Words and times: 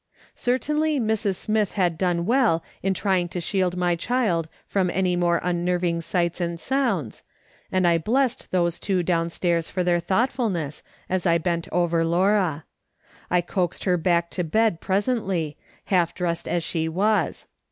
Certainly 0.33 0.99
Mrs. 0.99 1.35
Smith 1.35 1.73
had 1.73 1.95
done 1.95 2.25
well 2.25 2.63
in 2.81 2.95
trying 2.95 3.27
to 3.29 3.39
shield 3.39 3.77
my 3.77 3.95
child 3.95 4.47
from 4.65 4.89
any 4.89 5.15
more 5.15 5.39
unnerving 5.43 6.01
sights 6.01 6.41
and 6.41 6.59
sounds, 6.59 7.21
and 7.71 7.87
I 7.87 7.99
blessed 7.99 8.49
those 8.49 8.79
two 8.79 9.03
downstairs 9.03 9.69
for 9.69 9.83
their 9.83 9.99
thoughtfulness 9.99 10.81
as 11.07 11.27
I 11.27 11.37
bent 11.37 11.67
over 11.71 12.03
Laura. 12.03 12.63
I 13.29 13.41
coaxed 13.41 13.85
lier 13.85 13.95
back 13.97 14.31
to 14.31 14.43
bed 14.43 14.81
presently, 14.81 15.55
half 15.85 16.15
dressed 16.15 16.47
as 16.47 16.63
she 16.63 16.89
was. 16.89 17.45